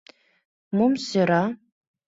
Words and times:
Мом 0.77 0.93
сӧра? 1.07 1.43